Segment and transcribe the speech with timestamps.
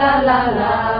[0.00, 0.99] 啦啦啦，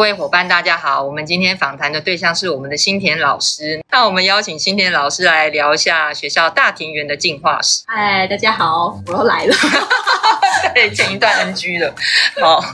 [0.00, 1.04] 位伙伴，大家好。
[1.04, 3.84] 我们今天访谈的对象是我们的新田老师。
[3.90, 7.82] 那我们邀请新田老师来聊一下学校大庭园的进化史。
[7.86, 9.54] 嗨，大家好，我又来了。
[10.74, 11.94] 对，前一段 NG 了。
[12.40, 12.64] 好，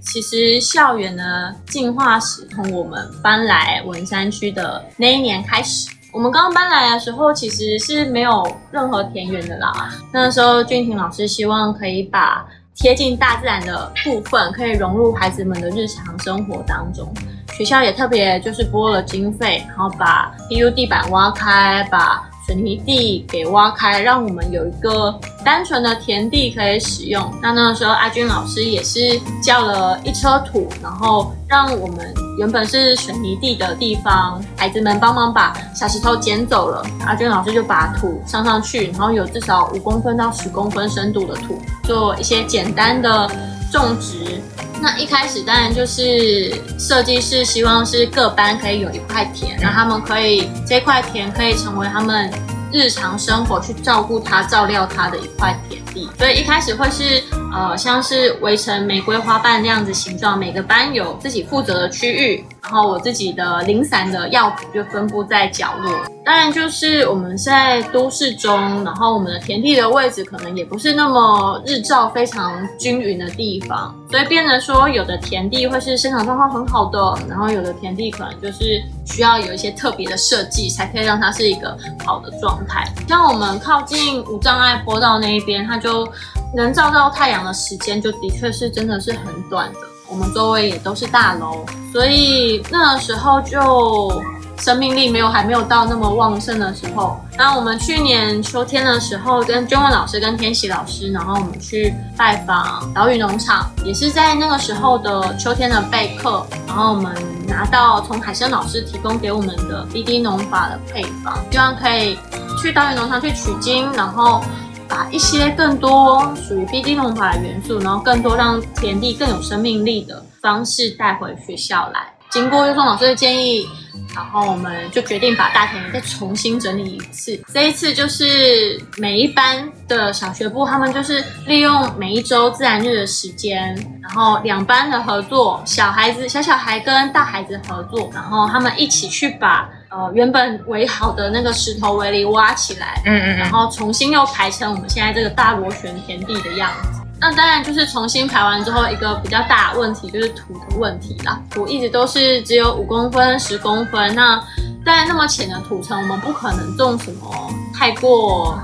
[0.00, 5.90] 其实校园呢，进化史从我们搬来文山区的那一年开始。
[6.12, 9.92] 我们刚刚搬来的时候，其实是没有任何田园的啦。
[10.14, 12.44] 那时候俊廷老师希望可以把
[12.74, 17.12] 贴近大自然的部分可以融入孩子们的日常生活当中，
[17.52, 27.32] 学校也特别就是拨了经费，然后把 PU 地板挖开，把水泥地给挖开，让我们有一个单纯的田地可以使用。
[27.40, 36.84] 那那个时候，阿军老师也是叫了一车土，然后让我们原本是水泥地的地方，孩子们帮忙把小石头捡走了。
[37.06, 43.30] 阿军老师就把土上上去，然后有至少五公分到十公分深度的土，做一些简单的
[43.70, 44.40] 种植。
[44.82, 52.30] 那一开始当然就是设计师希望是各班可以有一块田，让他们可以这块田可以成为他们
[52.72, 56.08] 日常生活去照顾它、照料它的一块田地。
[56.18, 65.92] 所以一开始会是呃像是围成玫瑰花瓣那样子形状，每个班有自己负责的区域，然后我自己的零散的药品就分布在角落。
[66.24, 82.86] 当然就是我们在都市中，然后我们的田地的位置可能也不是那么日照非常均匀的地方，所以变成说有的田地会是生长状况很好的，然后有的田地可能就是需要有一些特别的设计，才可以让它是一个好的状态。
[83.08, 86.06] 像我们靠近无障碍坡道那一边，它就
[86.54, 89.78] 能照到太阳的时间就的确是真的是很短的。
[90.10, 94.22] 我们周围也都是大楼，所以那个时候就。
[94.60, 107.10] 生命力没有还没有到那么旺盛的时候，那我们去年秋天的时候，跟娟文老师跟天喜老师，然后我们去拜访岛屿农场，也是在那个时候的秋天的备课，然后我们
[107.48, 112.18] 拿到从海生老师提供给我们的 BD 农法的配方，希望可以
[112.60, 114.44] 去岛屿农场去取经，然后
[114.90, 122.00] 把一些更多属于 BD 农法的元素，然后更多让田地更有生命力的方式带回学校来。
[122.30, 123.66] 经过优松老师的建议。
[124.14, 127.40] 然后我们就决定把大田再重新整理一次。
[127.52, 133.72] 这一次就是每一班的小学部，他们就是利用每一周自然日的时间，
[134.02, 147.00] 然后两班的合作，小孩子、小小孩跟大孩子合作，然后他们一起去把呃原本围好的那个石头围篱挖起来，嗯嗯，然后重新又排成我们现在这个大螺旋田地的样子。
[147.22, 151.38] 那当然就是重新排完之后，一个比较大的问题就是土的问题啦。
[151.50, 154.42] 土一直都是只有五公分、十公分，那
[154.86, 157.30] 在那么浅的土层，我们不可能种什么
[157.78, 158.58] 太过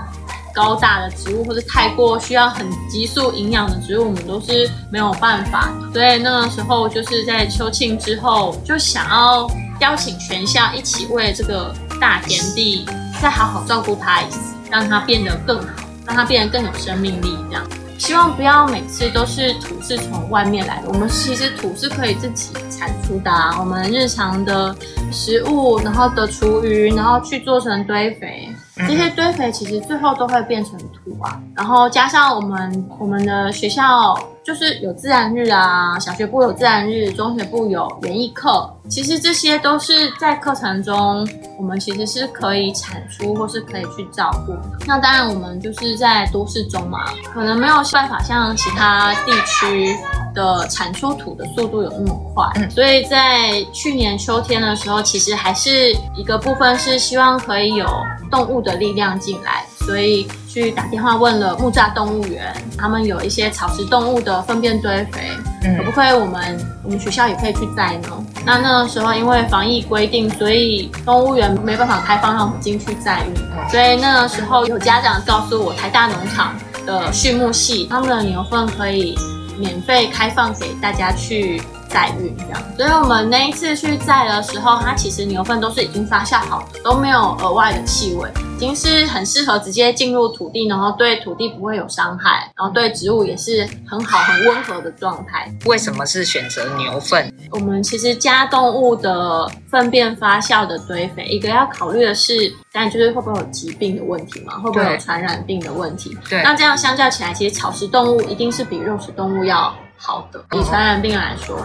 [0.54, 5.70] 高大的植物，或者太过需要很急速营养的植物，我们都是没有办法。
[5.92, 9.46] 所以那个时候就是在秋庆之后，就想要
[9.80, 12.86] 邀请全校一起为这个大田地
[13.20, 17.66] 再好好照顾它一次，让它变得更好，让它变得更有生命力，这样。
[17.98, 23.56] 希望不要每次都是土是从外面来的，我们其实土是可以自己产出的啊。
[23.58, 24.76] 我们日常的
[25.10, 28.54] 食物，然后的厨余，然后去做成堆肥，
[28.86, 30.78] 这些堆肥其实最后都会变成
[31.20, 31.40] 啊。
[31.54, 34.16] 然后加上我们我们的学校。
[34.46, 38.72] 就是有自然日啊，小学部有自然日，中学部有园艺课。
[38.88, 41.28] 其实这些都是在课程中，
[41.58, 44.78] 我们其实是可以产出或是可以去照顾的。
[44.86, 47.00] 那当然，我们就是在都市中嘛，
[47.34, 49.96] 可能没有办法像其他地区
[50.32, 52.68] 的产出土的速度有那么快。
[52.68, 57.84] 所以在去年秋天的时候，其实还是一个部分是希望可以有
[58.30, 59.64] 动物的力量进来。
[59.84, 65.28] 所以去打电话问了木栅动物园，他们有一些草食动物的粪便堆肥，
[65.76, 68.24] 可不可以我们我们学校也可以去载呢？
[68.42, 73.34] 那那个时候因为防疫规定，所以动物园没办法开放让我们进去载运，
[73.70, 76.54] 所以那个时候有家长告诉我，台大农场
[76.86, 79.14] 的畜牧系他们的牛粪可以
[79.58, 81.60] 免费开放给大家去。
[81.96, 95.50] 载运这样，所以我们那一次去载的时候，它其实牛粪都是已经发酵好的，都没有额外的气味，已经是很适合直接进入土地，然后对土地不会有伤害，然后对植物也是很好很温和的状态。
[95.64, 97.32] 为什么是选择牛粪？
[97.50, 102.34] 我们其实加动物的粪便发酵的堆肥，一个要考虑的是，
[102.70, 106.14] 当然就是会不会有疾病的问题嘛，会不会有传染病的问题？
[106.28, 106.42] 对。
[106.42, 111.58] 那这样相较起来，其实草食动物一定是比肉食动物要好的，以传染病来说。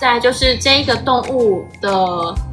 [0.00, 1.90] 再就是这一个动物的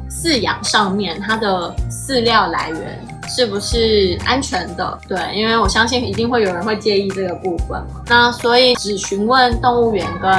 [0.08, 4.98] 饲养上面，它的饲料来源是不是安全的？
[5.08, 8.00] 对，因为我相信一定会有人会介意这个部分嘛。
[8.06, 10.30] 那所以只询问动物园跟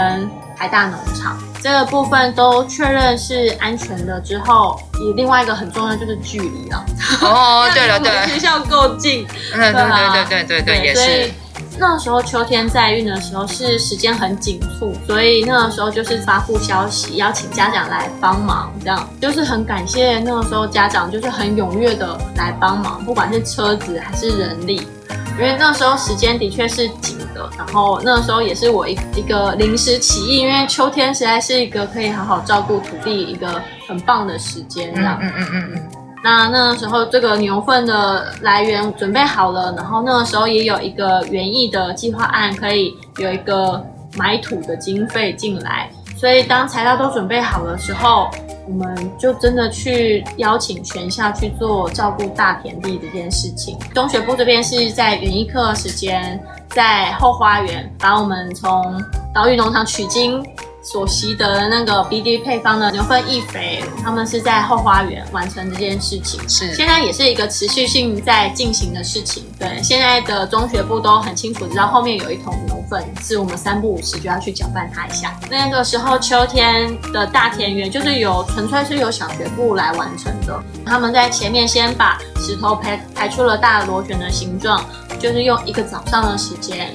[0.55, 6.85] 台大农场这个部分都确认是安全的之后，以另外一个很重要就是距离了。
[7.21, 9.27] 哦， 对了，对，学校够近。
[9.27, 11.33] 对对对对对对对，也是。
[11.77, 24.87] 那个时候秋天在运的时候是时间很紧促，所以那个时候就是发布消息，邀请家长来帮忙，这样就是很感谢那个时候家长就是很踊跃的来帮忙，不管是车子还是人力，
[25.37, 36.02] 因为那时候时间的确是紧的，然后那时候也是我一一个临时起意，因为秋天实在是一个可以好好照顾土地一个很棒的时间，这样，嗯嗯嗯嗯。
[36.23, 43.85] 那那个时候，这个牛粪的来源准备好了，然后那个时候也有一个园艺的计划案，可以有一个
[44.15, 45.89] 买土的经费进来。
[46.15, 48.29] 所以当材料都准备好的时候，
[48.65, 53.77] 我们就真的去邀请全校去做照顾大田地这件事情。
[53.93, 58.97] 中学部这边是在园艺课时间，在后花园把我们从
[59.35, 60.41] 岛屿农场取经。
[60.83, 69.45] 所习得的那个 BD 配方的牛粪易肥，他们是在后花园完成这件事情，是现在也是一个持续性在进行的事情。
[69.57, 75.33] 对，现在的中学部都很清楚知道后面有一桶牛粪，是我们三不五时就要去搅拌它一下。
[75.49, 84.83] 那个时候秋天的大田园就是由纯粹是由小学部来完成的，他们在前面先把石头排排出了大螺旋的形状，
[85.17, 86.93] 就是用一个早上的时间。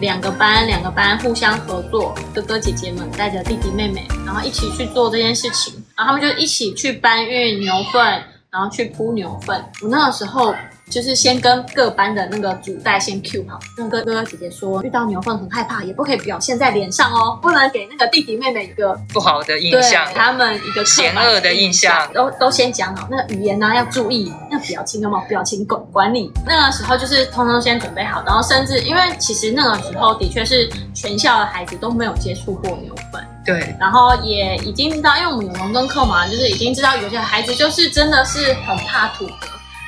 [0.00, 9.64] 两个班，两个班互相合作，哥哥姐姐们带着弟弟妹妹，然后一起去做这件事情，然后他们就一起去搬运牛粪，然后去铺牛粪。
[9.82, 10.54] 我那个时候。
[10.90, 23.06] 就是先跟各班的那个主带先 Q 好，跟哥哥姐姐说，遇到牛粪很害怕，也不可以表现在脸上哦，不能给那个弟弟妹妹一个不好的印象，对他们一个嫌恶的印象，都都先讲好。
[23.10, 26.32] 那个语言呢、啊、要注意，那、表情有没有表情管管理？
[26.46, 39.34] 那个时候就是通通先准备好，然后甚至因为其实那个时候的确是全校的孩子都没有接触过牛粪，对，然后也已经知道，因为我们有农耕课嘛，就是已经知道有些孩子就是真的是很怕土的。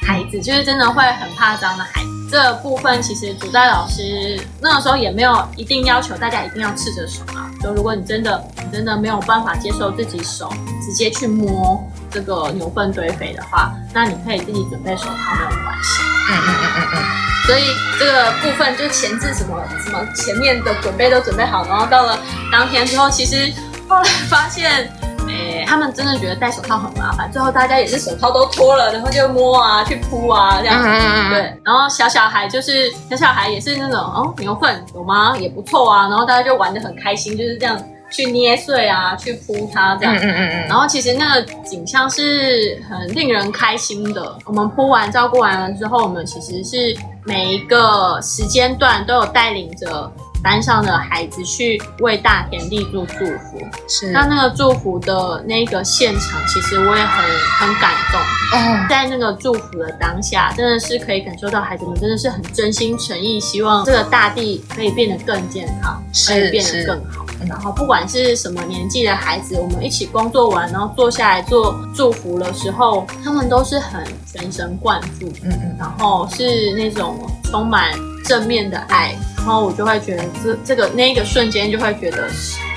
[0.06, 7.50] 孩子就是真的会很怕脏的孩子，这部分其实主带老师那个时候也没有一定要求大家一定要赤着手啊。
[7.62, 10.52] 就如果你真的你真的没有办法接受自己手
[10.84, 16.02] 直接去摸这个牛粪堆肥的话，那你可以自己准备手套没有关系。
[16.30, 17.02] 嗯嗯嗯嗯嗯。
[17.46, 17.62] 所以
[17.98, 22.18] 这个部分就前置什么什么前面的准备都准备好，然后到了
[22.50, 23.52] 当天之后，其实
[23.88, 24.90] 后来发现。
[25.30, 30.88] 哎，他们真的觉得戴手套很麻烦，最后大家也是手套都脱了，然后就摸啊，去扑啊，这样子。
[31.30, 35.36] 对，然后小小孩就是小小孩也是那种哦，牛粪有吗？
[35.38, 37.80] 也不错啊，然后大家就玩的很开心，就是这样
[38.10, 40.14] 去捏碎啊，去扑它这样。
[40.16, 40.68] 嗯嗯嗯。
[40.68, 44.36] 然后其实那个景象是很令人开心的。
[44.44, 50.10] 我们铺完照顾完了之后，我们其实是每一个时间段都有带领着。
[50.42, 57.24] 班上的孩子去为大田地做祝福，是那那个祝福的那个现场，其实我也很
[57.58, 58.20] 很感动。
[58.52, 67.24] 哦，在那个祝福的当下，真的是可以感受到孩子们真的是很真心诚意，希望这个大地可以变得更健康，可以变得更好。
[67.48, 77.92] 然后不管是什么年纪的孩子，我们一起工作完，然后坐下来做祝福的时候，他们都是很全神贯注，嗯嗯，然后是那种充满
[78.24, 79.14] 正面的爱。
[79.42, 82.28] 然后我就会觉得这这个那一个瞬间就会觉得，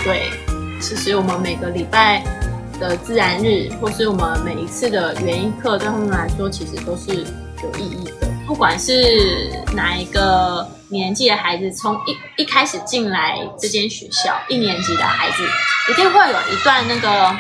[0.02, 0.32] 对，
[0.80, 2.24] 其实我们每个礼拜
[2.80, 8.28] 的自然日，或是我们每一次的园艺课，对他们来说其实都是有意义的。
[8.48, 15.44] 不管是哪一个年纪的孩子，从一一开始进来这间学校，一年级的孩子，
[15.92, 17.38] 一定会有一段那个，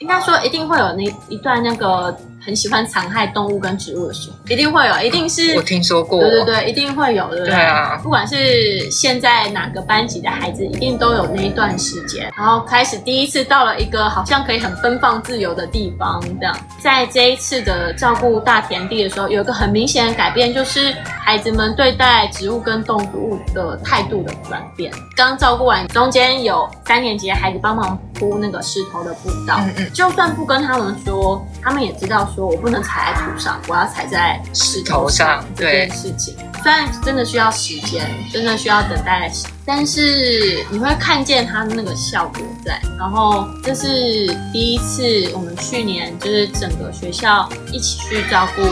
[0.00, 2.14] 应该说一定会有那一段那个。
[2.42, 7.44] 很喜欢残害动物跟植物的时候，一定会有，一定是我听说过，对对对，一定会有的。
[7.44, 16.56] 对啊，不管是现在哪个班级的孩子，一定都有那一段时间，然后开始第一次到了一个好像可以很奔放自由的地方，这样。
[16.82, 24.90] 在这一次的照顾大田地的时候，有一个很明显的改变，就是孩子们对待植物跟动物的态度的转变。
[25.14, 32.26] 刚照顾完，中间有三年级的孩子帮忙铺那个石头的步道，嗯嗯，就算不跟他们说，他们也知道。
[32.30, 36.36] 说我不能踩在土上，我要踩在石头上这件事情。
[36.62, 39.30] 虽然真的需要时间，真的需要等待
[39.64, 42.80] 但是你会看见它的那个效果在。
[42.98, 48.62] 然后这是第一次，我们去年就是整个学校一起去照顾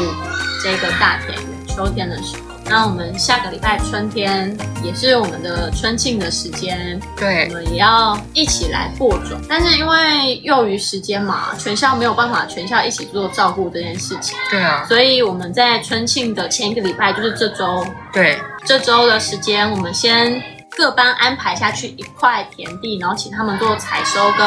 [0.63, 2.48] 这个大田园，秋天的时候。
[2.71, 9.41] 那我们下个礼拜春天也是我们的春庆的时间，对，我们也要一起来播种。
[9.49, 14.37] 但是因为幼于时间嘛，全校没有办法全校一起做照顾这件事情。
[14.51, 20.41] 对啊，所以我们在春庆的前一个礼拜，就是这周，对，这周的时间，我们先
[20.77, 24.47] 各班安排下去一块田地，然后请他们做采收跟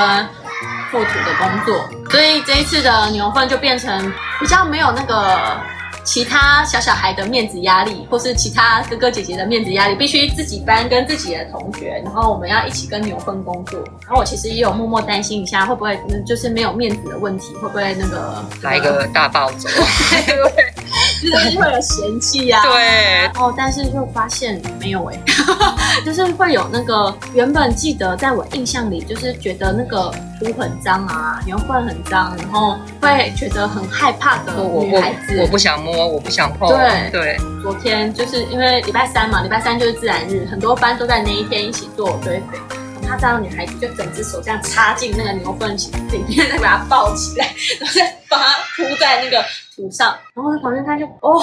[0.91, 1.89] 覆土的工作。
[2.11, 5.59] 所以这一次的牛粪就变成比较没有那个。
[6.03, 13.79] 其他小小孩的面子压力，或是其他哥哥姐姐的面子压力，必须自己班跟自己的同学，然后我们要一起跟牛分工作。
[14.01, 19.69] 然后我其实也有默默担心一下，会不会就是没有面子的问题，会不会那个来一个大暴走？
[20.25, 20.73] 对？
[21.21, 22.63] 就是会有嫌弃呀、啊。
[22.63, 22.83] 对。
[23.25, 36.07] 然后但是就发现没有哎、欸， 就是会有那个原本记得在我印象里，就是觉得那个土很脏啊，牛粪很脏，然后会觉得很害怕的女孩子，我，不想摸。
[36.07, 36.67] 我不想碰。
[36.69, 42.57] 对对，昨天就是因为礼拜三嘛，礼拜三就是自然日，很多班都在那一天一起做堆肥。
[43.07, 47.45] 他这样女孩子就整只手这样插进那个牛粪里面，再把它抱起来，
[47.79, 49.43] 然后再把它铺在那个
[49.81, 51.41] 土上，然后在旁边他就哦，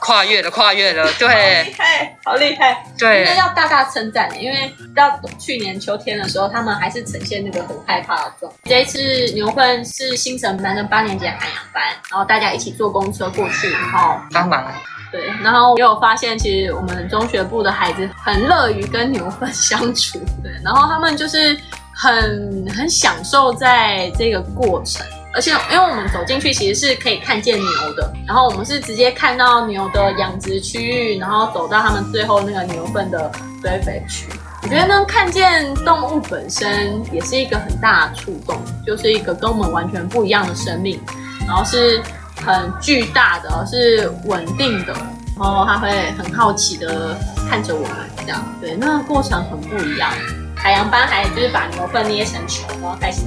[0.00, 8.58] 跨越了，跨越了，对，好厉害，好厉害，对，应该要大大称赞的，因为到去年秋天的时候，他们还是呈现那个很害怕的状态。
[8.64, 8.98] 这一次
[9.34, 14.64] 牛粪是新城班跟八年级的海洋班，然后大家一起坐公车过去，然后帮忙。
[15.10, 21.58] 对，然后也有发现，其实我们中学部的孩子很乐于跟牛粪相处，对，然后他们就是
[21.94, 25.06] 很很享受在这个过程，
[25.38, 33.30] 而且因为我们走进去其实是可以看见牛的，然后我们是直接看到牛的养殖区域，然后走到他们最后那个牛粪的
[33.62, 34.26] 堆肥区，
[34.64, 41.00] 我觉得呢，看见动物本身也是一个很大的触动，就是一个跟我们完全不一样的生命，
[41.46, 42.02] 然后是。
[42.46, 44.92] 很巨大的，是稳定的，
[45.36, 47.18] 然后他会很好奇的
[47.50, 50.08] 看着我们，这样，对，那个过程很不一样。
[50.54, 53.22] 海洋班还就是把牛粪捏成球，然后开始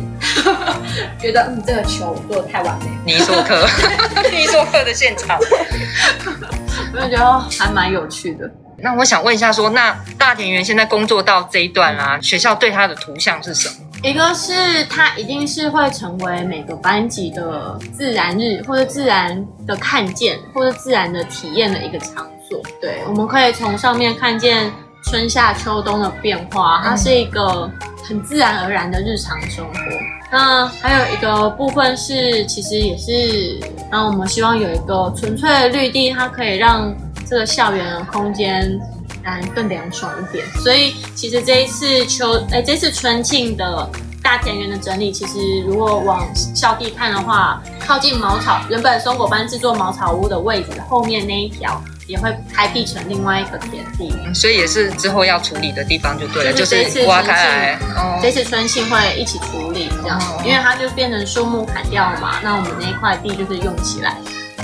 [1.19, 2.85] 觉得嗯，这个球做的太完美。
[3.05, 3.67] 泥作课，
[4.31, 5.37] 泥作课的现场，
[6.93, 8.49] 我就觉得还蛮有趣的。
[8.77, 13.75] 那我想问一下说，说那大田园现在工作到这一段啊，学校对他的图像是什么？
[14.03, 22.59] 一个是它一定是会成为每个班级的自然日，或者自然的看见，或者自然的体验的一个场所。
[22.81, 24.73] 对，我们可以从上面看见
[25.11, 27.69] 春夏秋冬的变化，它是一个
[28.07, 29.73] 很自然而然的日常生活。
[30.31, 33.59] 那还有一个部分是，其实也是，
[33.91, 36.95] 那我们希望有一个纯粹的绿地，它可以让
[37.29, 38.79] 这个校园的空间。
[39.23, 43.87] 然更凉爽一点，所以其实这一次秋，哎、欸，这次春庆的
[44.23, 51.79] 大田园的整理，其实如果往校地看的话，靠近茅草，原本松果班制作茅草屋的位置后面那一条，
[52.11, 64.17] 也会开辟成另外一个田地，所以也是之后要处理的地方就对了，就是这次挖开来，哦、这次春信会一起处理这样，哦、因为它就变成树木砍掉了嘛，那我们那一块地就是用起来，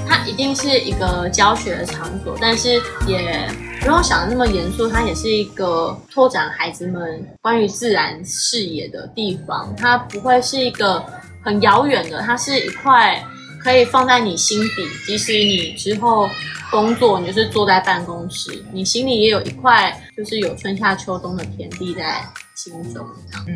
[0.07, 3.49] 它一定是一个教学的场所，但是也。
[3.79, 9.73] 不用想的那么严肃，它也是一个拓展孩子们关于自然视野的地方。
[9.77, 11.01] 它不会是一个
[11.41, 13.23] 很遥远的，它是一块
[13.67, 14.87] 可以放在你心底。
[15.05, 16.29] 即使你之后
[16.71, 22.23] 工作，你就是坐在办公室，你心里也有一块，就是有春夏秋冬的田地在。
[22.55, 23.07] 心中，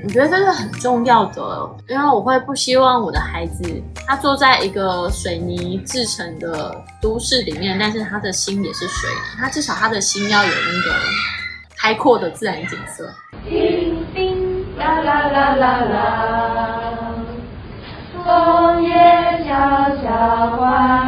[0.04, 11.00] 我觉得这是很重要的，因为我会不希望我的孩子他坐在一个水泥制成的都市里面，但是他的心也是水泥，他至少他的心要有那个
[11.76, 13.12] 开阔的自然景色。
[13.50, 16.41] 叮叮啦啦啦啦啦，
[20.02, 21.01] 小花。